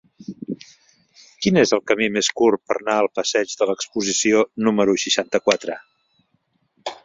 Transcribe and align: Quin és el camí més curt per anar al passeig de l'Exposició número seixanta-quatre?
Quin 1.45 1.59
és 1.63 1.73
el 1.77 1.83
camí 1.91 2.07
més 2.15 2.31
curt 2.41 2.63
per 2.71 2.77
anar 2.79 2.97
al 3.03 3.11
passeig 3.19 3.53
de 3.61 3.69
l'Exposició 3.73 4.43
número 4.69 4.99
seixanta-quatre? 5.07 5.81